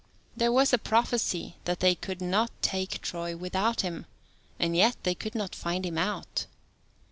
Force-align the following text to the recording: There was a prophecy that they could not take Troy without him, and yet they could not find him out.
There 0.35 0.51
was 0.51 0.73
a 0.73 0.79
prophecy 0.79 1.57
that 1.65 1.79
they 1.79 1.93
could 1.93 2.23
not 2.23 2.49
take 2.63 3.03
Troy 3.03 3.37
without 3.37 3.81
him, 3.81 4.07
and 4.59 4.75
yet 4.75 4.97
they 5.03 5.13
could 5.13 5.35
not 5.35 5.53
find 5.53 5.85
him 5.85 5.99
out. 5.99 6.47